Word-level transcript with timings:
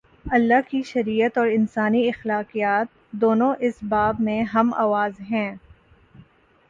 اللہ 0.31 0.69
کی 0.69 0.81
شریعت 0.83 1.37
اور 1.37 1.47
انسانی 1.47 2.07
اخلاقیات، 2.07 2.87
دونوں 3.11 3.53
اس 3.59 3.73
باب 3.89 4.15
میں 4.19 4.43
ہم 4.43 4.73
آواز 4.73 5.19
ہیں۔ 5.31 5.55